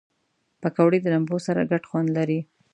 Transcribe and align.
پکورې 0.61 0.99
د 1.01 1.05
لمبو 1.13 1.37
سره 1.47 1.67
ګډ 1.71 1.83
خوند 1.89 2.09
لري 2.17 2.39